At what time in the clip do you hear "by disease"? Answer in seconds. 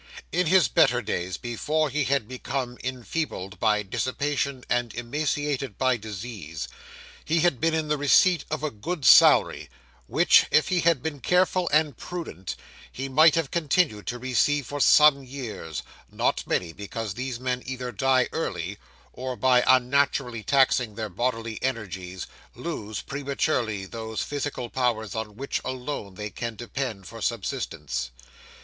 5.77-6.67